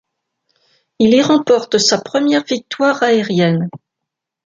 Il 0.97 1.13
y 1.13 1.21
remporte 1.21 1.77
sa 1.77 2.01
première 2.01 2.43
victoire 2.43 3.03
aérienne. 3.03 3.69